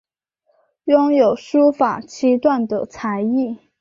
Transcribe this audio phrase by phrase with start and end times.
[0.85, 3.55] 拥有书法七段的才艺。